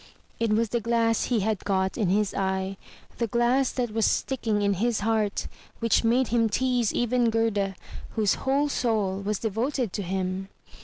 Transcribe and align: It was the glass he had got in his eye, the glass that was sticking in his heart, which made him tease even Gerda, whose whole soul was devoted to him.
It 0.39 0.51
was 0.53 0.69
the 0.69 0.81
glass 0.81 1.25
he 1.25 1.41
had 1.41 1.59
got 1.63 1.95
in 1.95 2.09
his 2.09 2.33
eye, 2.33 2.75
the 3.19 3.27
glass 3.27 3.71
that 3.73 3.91
was 3.93 4.07
sticking 4.07 4.63
in 4.63 4.73
his 4.81 5.01
heart, 5.01 5.45
which 5.77 6.03
made 6.03 6.29
him 6.29 6.49
tease 6.49 6.91
even 6.91 7.29
Gerda, 7.29 7.75
whose 8.15 8.33
whole 8.41 8.67
soul 8.67 9.21
was 9.21 9.37
devoted 9.37 9.93
to 9.93 10.01
him. 10.01 10.47